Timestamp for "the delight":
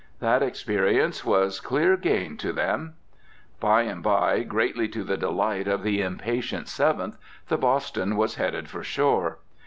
5.03-5.67